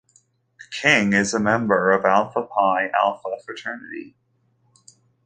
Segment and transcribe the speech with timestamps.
[0.71, 4.15] King is a member of Alpha Phi Alpha fraternity.